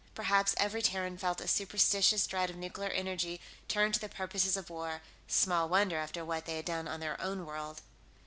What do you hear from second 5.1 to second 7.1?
small wonder, after what they had done on